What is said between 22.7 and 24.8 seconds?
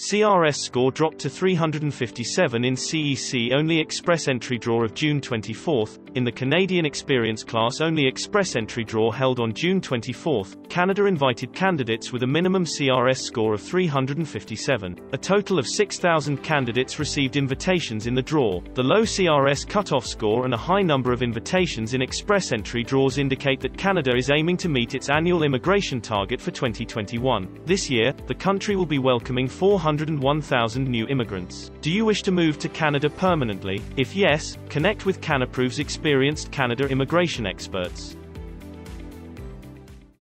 draws indicate that Canada is aiming to